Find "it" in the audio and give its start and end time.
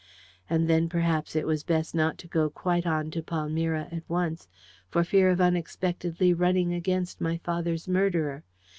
1.35-1.45